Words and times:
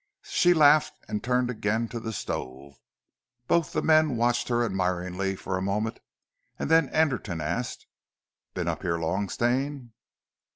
She 0.25 0.55
laughed 0.55 0.95
and 1.07 1.23
turned 1.23 1.51
again 1.51 1.87
to 1.89 1.99
the 1.99 2.11
stove. 2.11 2.73
Both 3.45 3.71
the 3.71 3.83
men 3.83 4.17
watched 4.17 4.47
her 4.47 4.65
admiringly 4.65 5.35
for 5.35 5.57
a 5.59 5.61
moment, 5.61 5.99
and 6.57 6.71
then 6.71 6.89
Anderton 6.89 7.39
asked: 7.39 7.85
"Been 8.55 8.67
up 8.67 8.81
here 8.81 8.97
long, 8.97 9.29
Stane?" 9.29 9.93